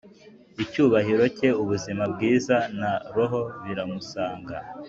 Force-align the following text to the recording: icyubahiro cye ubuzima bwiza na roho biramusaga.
icyubahiro 0.63 1.23
cye 1.37 1.49
ubuzima 1.61 2.03
bwiza 2.13 2.55
na 2.79 2.91
roho 3.15 3.41
biramusaga. 3.63 4.55